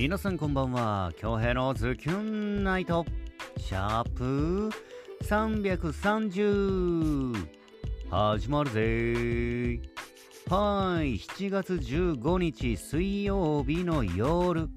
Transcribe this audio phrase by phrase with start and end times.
[0.00, 1.12] 皆さんこんばんは。
[1.16, 3.04] 京平のズキュンナイト。
[3.56, 4.70] シャープ
[5.24, 7.34] 330
[8.08, 9.80] 始まるぜ。
[10.48, 11.16] はい。
[11.16, 14.68] 7月15日水曜日の夜。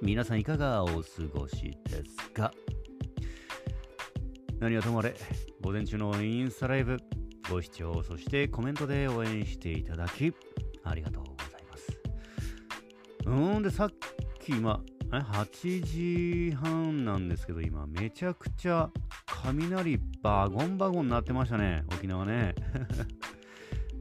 [0.00, 0.94] 皆さんいかがお過
[1.34, 2.52] ごしですか？
[4.60, 5.12] 何はともあれ。
[5.60, 6.98] 午前中のインスタライブ。
[7.50, 10.32] ご視聴そしてコメントで応援していただき
[10.84, 12.00] ありがとうございます。
[13.26, 13.90] うんでさっ
[14.40, 14.80] き今
[15.10, 18.90] 8時半なんですけど今めちゃくちゃ
[19.26, 21.84] 雷バゴンバゴン鳴ってましたね。
[21.92, 22.54] 沖縄ね。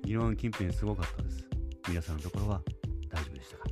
[0.05, 1.45] 宜野湾近辺すごかったです。
[1.87, 2.61] 皆さんのところは
[3.09, 3.63] 大丈夫でしたか？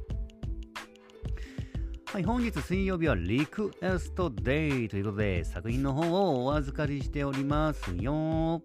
[2.13, 7.95] はい、本日水曜日はリクエストデイということで作品の方をお預かりしております。
[7.95, 8.61] よ。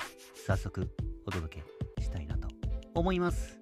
[0.47, 0.89] 早速
[1.27, 1.61] お届
[1.97, 2.49] けしたいなと
[2.95, 3.59] 思います。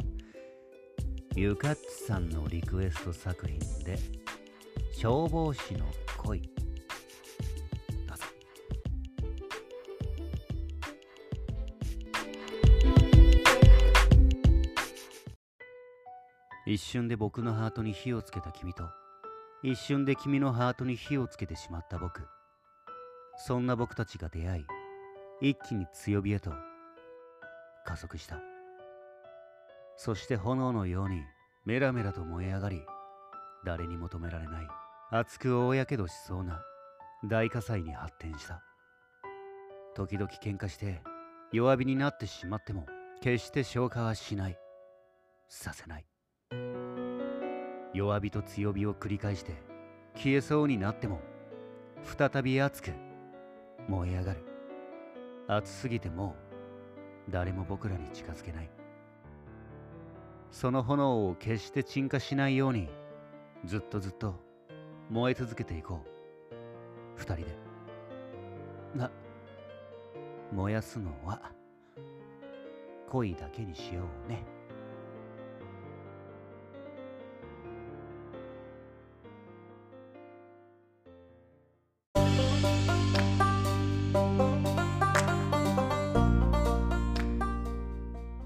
[1.34, 3.98] ゆかっちさんのリクエスト作品で
[4.92, 5.86] 消防士の
[6.18, 6.40] 恋。
[6.40, 8.24] どうぞ。
[16.66, 18.84] 一瞬で僕のハートに火をつけた君と
[19.62, 22.22] 一瞬で君のハートに火をつけてしまった僕
[23.36, 24.64] そんな僕たちが出会い
[25.50, 26.52] 一気に強火へと
[27.86, 28.40] 加速した
[29.96, 31.22] そして炎のように
[31.64, 32.82] メラメラと燃え上がり
[33.64, 34.68] 誰にも止められない。
[35.10, 36.62] 熱く大やけどしそうな。
[37.24, 38.62] 大火災に発展した。
[39.94, 41.02] 時々喧嘩して
[41.52, 42.86] 弱火になってしまっても
[43.20, 44.58] 決して消化はしない。
[45.48, 46.06] させない。
[47.92, 49.52] 弱火と強火を繰り返して
[50.14, 51.20] 消えそうになっても
[52.04, 52.92] 再び熱く
[53.88, 54.44] 燃え上がる。
[55.48, 56.36] 熱すぎても
[57.28, 58.70] う誰も僕らに近づけない。
[60.50, 62.88] その炎を決して鎮火しないように
[63.64, 64.34] ずっとずっと
[65.10, 66.08] 燃え続けていこう。
[67.16, 67.56] 二人で。
[68.94, 69.10] な
[70.52, 71.40] 燃やすのは
[73.08, 74.44] 恋だけにしようね。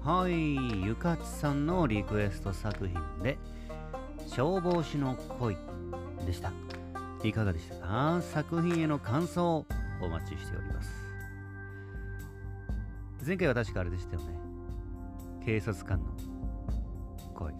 [0.03, 3.37] はい、ゆかちさんのリクエスト作品で
[4.35, 5.55] 消防士の恋
[6.25, 6.51] でした。
[7.23, 8.21] いかがでしたか？
[8.21, 9.65] 作品への感想を
[10.01, 10.89] お待ちしております。
[13.25, 14.27] 前回は確かあれでしたよね。
[15.45, 16.05] 警察官の
[17.33, 17.53] 恋。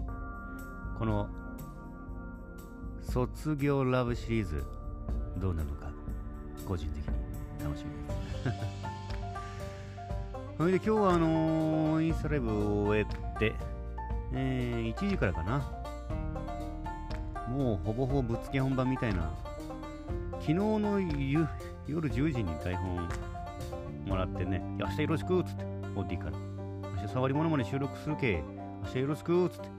[0.99, 1.29] この
[3.01, 4.63] 卒業ラブシリーズ
[5.37, 5.87] どうなるのか
[6.67, 7.91] 個人的に楽しみ
[8.43, 8.57] です。
[10.57, 13.05] それで今日はあのーインスタライブを終え
[13.39, 13.55] て、
[14.33, 15.84] えー1時からかな。
[17.55, 19.31] もうほぼほぼぶっつけ本番みたいな。
[20.41, 23.07] 昨日の夜10時に台本
[24.05, 25.63] もらってね、明日よろしくっつって、
[25.95, 26.31] オーディから。
[26.97, 28.43] 明日触り物まで収録するけ、
[28.83, 29.69] 明日よろしくっつって。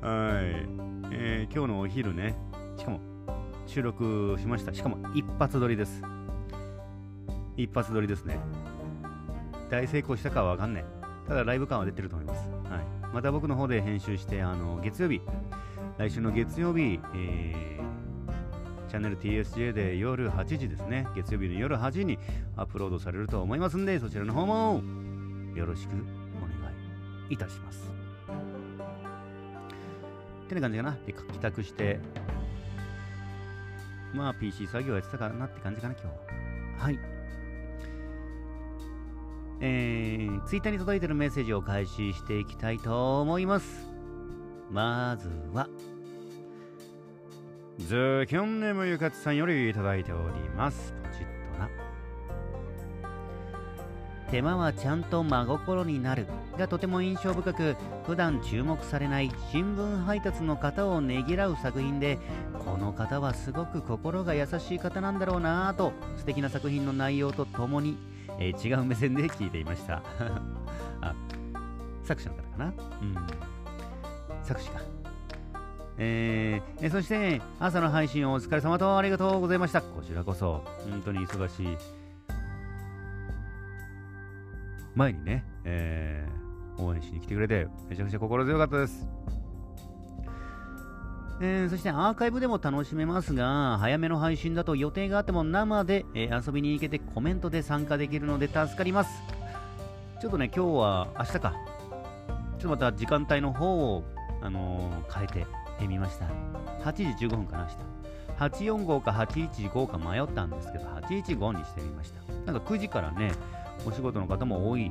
[0.06, 0.44] はい、
[1.10, 2.36] えー今日のお昼ね、
[2.76, 3.00] しかも
[3.66, 4.72] 収録しました。
[4.72, 6.04] しかも一発撮りです。
[7.56, 8.38] 一発撮りですね。
[9.70, 10.84] 大成功したかはわかんない。
[11.26, 12.53] ただライブ感は出てると思います。
[13.14, 15.20] また僕の方で編集して、あの、月曜日、
[15.98, 21.06] 来週の月曜日、えー、チャンネル TSJ で夜8時ですね。
[21.14, 22.18] 月曜日の夜8時に
[22.56, 24.82] アップロードされると思いますんで、そちらの方も
[25.54, 26.72] よろしくお願
[27.30, 27.88] いいたします。
[30.46, 30.98] ってな感じかな。
[31.06, 32.00] で、帰宅して、
[34.12, 36.06] まあ PC 作業やってたかなって感じかな、今日
[36.80, 36.84] は。
[36.84, 37.13] はい。
[39.66, 43.88] えー、ツイッターに届いてるメッセージを開始していきたいと思います。
[44.70, 45.68] まずは、
[47.78, 50.92] ズキョンネムゆかつさんよりいただいております。
[51.02, 51.70] ポチッとな。
[54.30, 56.26] 手間はちゃんと真心になる
[56.58, 62.18] がとても印象深く普段注目されない新聞配達の方をねぎらう作品で
[62.66, 67.96] この方はすごく心が優しい方なんだろうなぁと素敵な作品の内容とともに
[68.38, 70.02] えー違う目線で聞いていました。
[71.00, 71.14] あ
[72.02, 72.66] 作者の方かな？
[72.66, 72.74] うん。
[74.42, 74.80] 作詞か。
[75.96, 79.80] えーそして朝の配信をお疲れ様とありがとうございました。
[79.80, 81.78] こちらこそ本当に忙しい。
[84.94, 86.44] 前にね、えー
[86.76, 89.06] 応援しに来てくれてめちゃくちゃ心強かったです。
[91.40, 99.10] えーそしてアーカイブでも楽しめますが、早めの配信だと予定があっても生で、えー遊びに行けてコメントで参加できるので助かります。
[100.20, 101.54] ちょっとね、今日は明日か。
[102.30, 104.04] ちょっとまた時間帯の方を、
[104.40, 105.46] あのー変えて、
[105.80, 106.26] え見ました。
[106.88, 107.94] 8時15分かなした。
[108.46, 112.52] 845か815か迷ったんですけど、815にしてみました。
[112.52, 113.32] なんか9時からね、
[113.86, 114.90] お仕事の方も多い、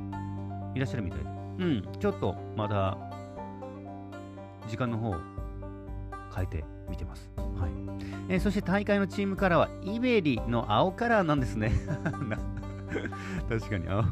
[0.76, 1.26] いらっしゃるみたいで。
[1.60, 2.98] うん、ちょっとまた、
[4.68, 5.16] 時間の方、
[6.34, 7.30] 変えてみてます。
[7.38, 7.72] はい。
[8.30, 11.72] えー、そして大会のチームカラーは、イベリの青カラーなんですね。
[13.50, 14.04] 確かに青、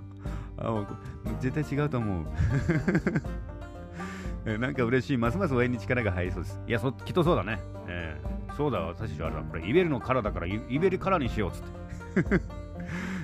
[0.58, 0.88] 青、
[1.40, 2.26] 絶対違うと思う。
[4.60, 5.18] なんか嬉しい。
[5.18, 6.60] ますます応援に力が入りそうです。
[6.68, 7.60] いや、そきっとそうだね。
[7.88, 9.42] えー、そうだ、私あれだ。
[9.42, 12.42] これ、イベルのカラーだから、イベルカラーにしようっつって。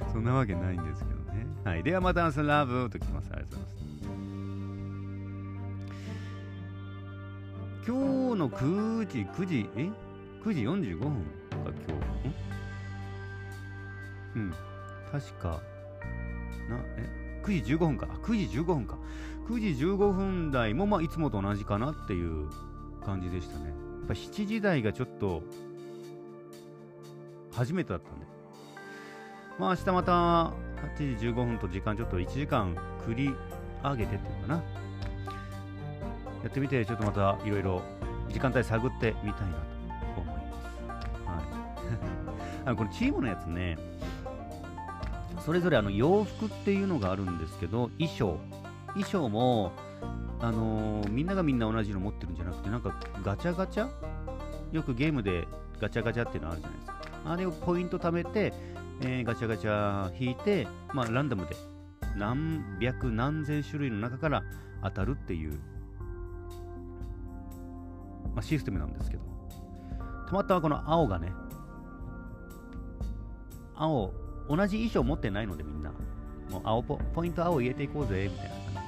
[0.13, 1.47] そんなわけないんですけどね。
[1.63, 1.83] はい。
[1.83, 3.29] ではまた明日、ラブときます。
[3.31, 3.86] ありがとうございます。
[7.87, 9.89] 今日の9時、9時、え
[10.43, 11.97] ?9 時45分か、今
[14.35, 14.39] 日。
[14.39, 14.53] んうん。
[15.09, 15.61] 確か、
[16.69, 18.07] な、え ?9 時15分か。
[18.07, 18.97] 9時15分か。
[19.47, 22.49] 9時15分台も、まあ、いつもと同じかなっていう
[23.05, 23.67] 感じでしたね。
[23.67, 23.73] やっ
[24.09, 25.43] ぱ7時台がちょっと、
[27.53, 28.25] 初めてだったんで。
[29.57, 32.75] まあ、明日また8時15分と時間ちょっと1時間
[33.07, 33.33] 繰り
[33.81, 34.86] 上げてっていうのかな。
[36.47, 37.81] やってみて、ちょっとまたいろいろ
[38.29, 39.53] 時間帯探ってみたいな
[40.15, 40.67] と思います。
[41.25, 41.43] はい。
[42.65, 43.77] あのこのチームのやつね、
[45.45, 48.39] それぞれあの洋服っていうのがあるんですけど、衣装。
[48.93, 49.73] 衣装も、
[50.39, 53.89] あのー、みんながみんな同じの持ってるんじゃなくて、なんかガチャガチャ？
[54.71, 55.47] よくゲームで
[55.79, 56.97] ガチャガチャっていうのあるじゃないですか。
[57.25, 58.53] あれをポイント貯めて、
[59.01, 61.55] えー、ガチャガチャ引いて、まあ、ランダムで
[62.15, 64.43] 何百何千種類の中から
[64.83, 65.59] 当たるっていう、
[68.37, 69.23] まあ、システムなんですけど、
[70.29, 71.33] たまたまこの青がね、
[73.75, 74.13] 青、
[74.47, 75.89] 同じ衣装持ってないのでみんな、
[76.51, 78.79] もう青ポポイント青入れていこうぜみたいな感じ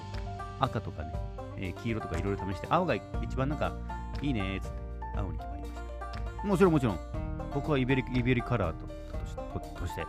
[0.59, 1.13] 赤とかね、
[1.57, 3.75] えー、黄色とかいろいろ試して、青が一番なんか
[4.21, 4.73] いいねーつって、
[5.17, 5.73] 青に決まりまし
[6.43, 6.47] た。
[6.47, 6.99] もちろんもちろん、
[7.51, 10.05] 僕はイベリイベリカラーととして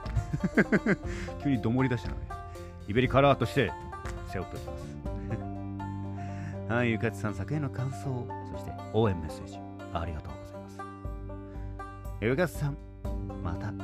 [1.42, 2.26] 急にどもり出したので、
[2.88, 3.72] イベリカラーとして
[4.28, 4.84] 背負っておきます。
[6.74, 9.58] はい、ゆかつさん、作品の感想、そして応援メッセージ、
[9.92, 10.78] ありがとうございます。
[12.20, 12.76] ゆかつさん、
[13.42, 13.78] また明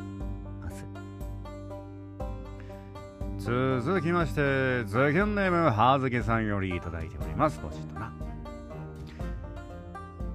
[3.38, 3.82] 日。
[3.82, 7.60] 続きまして、ズキュンネーム、はずけさんよりいただいております。
[7.62, 8.12] ごしとな。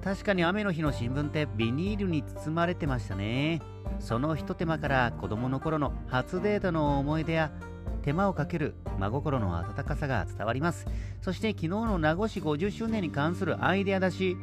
[0.02, 3.62] 確かに雨の日の新聞ってビニールに包まれてましたね。
[4.00, 7.52] そのひと手間から子供の頃の初デートの思い出や
[8.02, 10.86] 手間をかける真心の温かさが伝わります。
[11.20, 14.36] そして昨日の名護市50周年に関するアイデアだし、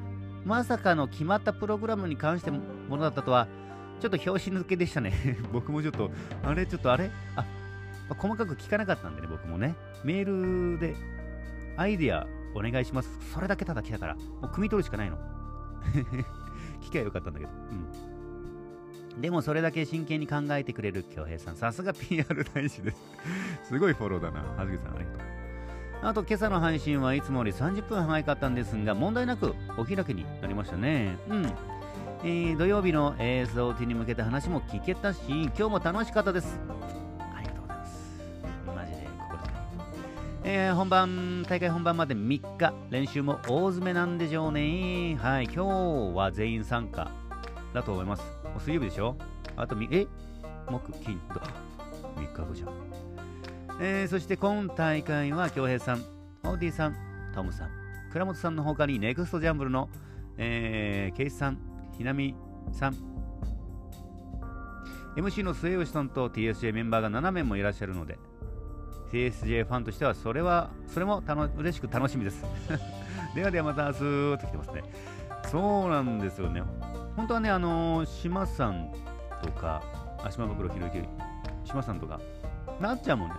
[0.46, 3.48] まさかの決まったプログラムに関してものだったとは、
[4.00, 5.14] ちょっと拍子抜けでしたね。
[5.52, 6.10] 僕もちょっと、
[6.44, 7.12] あれ、ちょっとあれ？
[7.36, 7.46] あ、
[8.18, 9.76] 細かく聞かなかったんでね、僕もね。
[10.04, 10.96] メールで、
[11.76, 12.26] アイデア
[12.56, 13.10] お願いします。
[13.34, 15.18] それだけただ来たから、もう汲み取るしかないの。
[16.82, 17.52] 聞けばよかったんだけど。
[17.52, 18.19] うん。
[19.20, 21.56] でもそれだけ真剣に考えてくれる京平さん。
[21.56, 22.98] さすが PR 大使です。
[23.66, 24.42] すごいフォローだな。
[24.42, 25.40] はずきさんありがとう。
[26.02, 31.18] あと今朝の配信はいつもより30分早かったんですが、問題なくお開きになりましたね。
[31.30, 31.46] うん。
[32.24, 36.60] えー、土曜日の ASOT に向けた話も聞けたし、今日も楽しかったです。
[37.20, 38.22] ありがとうございます。
[38.68, 45.18] マジで心でえー、本番、大会本番まで3日、練習も大詰めなんでしょうね。
[45.22, 47.12] はい、今日は全員参加
[47.74, 48.39] だと思います。
[48.60, 49.16] 水曜日でしょ？
[49.56, 50.08] あと、え？
[50.70, 51.40] 木、金、土、
[52.20, 52.70] 3日後じゃん。
[53.82, 56.04] えー、そして今大会は、京平さん、
[56.44, 56.96] オーディさん、
[57.34, 57.70] トムさん、
[58.12, 59.90] 倉本さんの他に、ネクストジャンブルの、
[60.38, 61.58] えー、ケイスさん、
[61.98, 62.36] ひなみ
[62.72, 62.96] さん、
[65.16, 68.18] MC の末吉さんと TSJ メンバーが7名もいらっしゃるので、
[69.12, 72.44] CSJ ファンとしてはそれはそれもたの嬉しく楽しみです。
[73.36, 74.00] ではではまた明日
[74.40, 74.84] と来てますね。
[75.52, 76.64] そうなんですよね。
[77.16, 78.92] 本当はねあのー、島さん
[79.44, 79.84] とか
[80.24, 81.06] あ島袋ひろゆき
[81.66, 82.20] 島さんとか
[82.80, 83.34] なっちゃんもね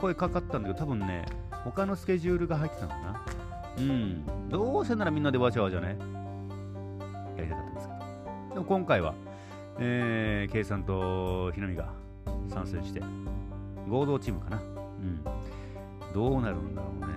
[0.00, 1.24] 声かかったんだけど多分ね
[1.64, 3.24] 他のスケジュールが入ってたのかな。
[3.78, 4.48] うん。
[4.48, 5.96] どうせならみんなでわちゃわちゃね
[7.36, 7.94] やりたかったんですけ
[8.48, 8.54] ど。
[8.54, 9.14] でも今回は
[9.78, 11.92] えー、K さんとひなみが
[12.48, 13.00] 参戦して
[13.88, 14.58] 合同チームかな。
[14.58, 15.24] うん、
[16.12, 17.12] どうなるんだろうね。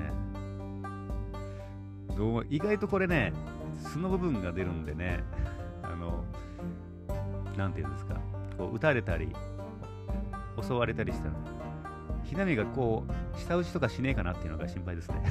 [2.15, 3.33] どう意外とこれね
[3.77, 5.23] 素の部分が出るんでね
[5.95, 6.23] あの
[7.57, 8.15] なんていうんですか
[8.57, 9.33] こう撃たれたり
[10.61, 11.33] 襲われたりしたら
[12.23, 15.23] ひなみがこう下打ちとかしねえかなっていうのが心配ですね。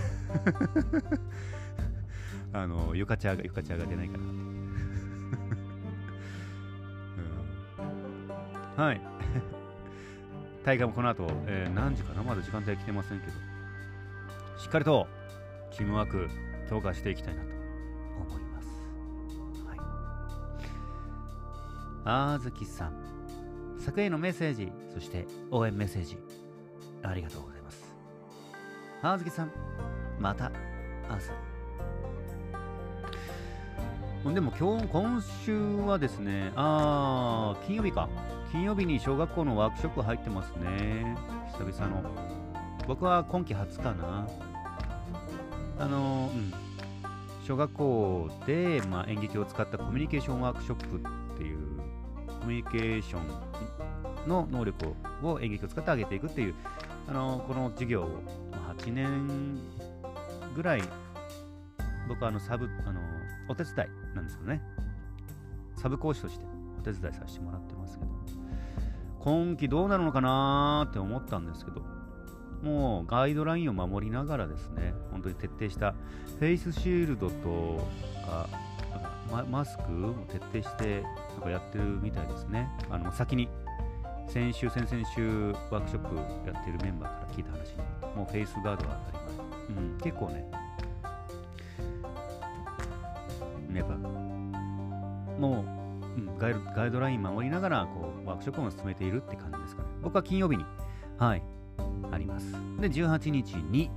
[2.52, 4.32] あのゆかちゃがゆかちゃが出ないかなって。
[8.78, 9.00] うん、はい。
[10.64, 12.22] 大会もこの後、えー、何時かな？
[12.22, 13.32] まだ時間帯来てませんけど、
[14.56, 15.08] しっかりと
[15.72, 16.28] チームワーク
[16.68, 17.48] 強化していきたいなと
[18.28, 18.53] 思います。
[22.04, 23.14] あずきさん。
[23.78, 26.18] 作へのメッセージ、そして応援メッセージ、
[27.02, 27.94] ありがとうございます。
[29.02, 29.50] あずきさん、
[30.18, 30.50] また
[31.10, 31.16] 明
[34.30, 34.34] 日。
[34.34, 38.08] でも今日、今週はですね、あー、金曜日か。
[38.52, 41.16] 金曜日に小学校のワークショップ入ってますね。
[41.58, 42.10] 久々の。
[42.86, 44.28] 僕は今季初かな。
[45.78, 46.52] あのうん。
[47.46, 51.23] 小学校で、まあ、演劇を使ったコミュニケーションワークショップ
[52.44, 56.54] コミュニケーションの能力を演劇を使って上げていくっていう
[57.08, 58.22] あのこの授業を、
[58.78, 59.58] 8年
[60.54, 60.82] ぐらい
[62.06, 63.00] 僕はあのサブあの
[63.48, 64.60] お手伝いなんですけどね。
[65.74, 66.44] サブ講師として
[66.78, 68.10] お手伝いさせてもらってますけど
[69.20, 71.82] 今期どうなるのかなって思ったんですけど
[72.62, 75.92] もうガイドラインを守りながらですね、本当に徹底した
[76.38, 77.86] フェイスシールドと
[78.26, 78.48] か
[79.30, 82.68] ママスクを徹底してなんかやってるみたいですね。
[82.90, 83.48] あの先に
[84.28, 86.16] 先週、先々週ワークショップ
[86.46, 89.84] やってるメンバーから聞いた話にもうフェイスガードは当たり前。
[89.84, 90.50] うん、結構ね、
[93.74, 93.94] やっぱ
[95.38, 95.64] も
[96.16, 99.88] う、うん、ガイドガイドライン守りながらこうワークショップも進めているって感じですかね。
[100.02, 100.64] 僕は金曜日に、
[101.18, 101.42] はい、
[102.10, 102.52] あります。
[102.80, 103.90] で、18日に、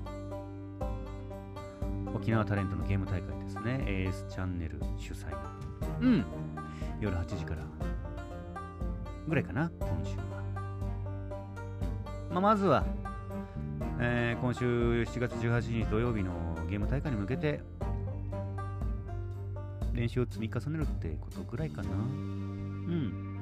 [2.13, 3.83] 沖縄タレントのゲーム大会ですね。
[3.87, 5.37] AS チャンネル主催の。
[6.01, 6.25] うん。
[6.99, 7.63] 夜8時から
[9.27, 10.23] ぐらいかな、今週は。
[12.31, 12.85] まあ、まずは、
[13.99, 16.31] えー、今週7月18日土曜日の
[16.69, 17.61] ゲーム大会に向けて、
[19.93, 21.89] 練習を積み重ねるってことぐらいかな。
[21.89, 23.37] うん。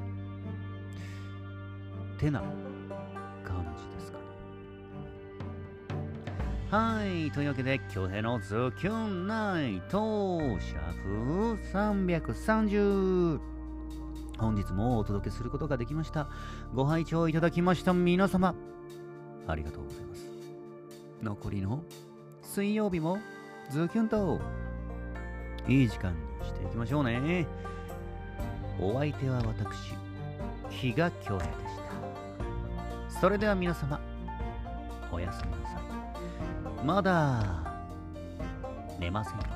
[2.18, 2.42] てな
[6.72, 7.30] はい。
[7.32, 13.40] というわけで、今日のズキュンナイト、シャープ330。
[14.40, 16.28] 本日もお届けすることができました。
[16.74, 18.56] ご拝聴いただきました皆様、
[19.46, 20.26] ありがとうございます。
[21.22, 21.84] 残りの
[22.42, 23.20] 水曜日も
[23.70, 24.42] ズキュンと
[25.68, 26.18] いい時間に
[26.48, 27.46] していきましょうね。
[28.82, 29.94] お相手は私、
[30.72, 31.50] 比嘉恭平でし
[33.12, 33.20] た。
[33.20, 34.00] それでは皆様、
[35.12, 35.95] おやすみなさい。
[36.86, 37.64] まだ
[39.00, 39.55] 寝ませんか。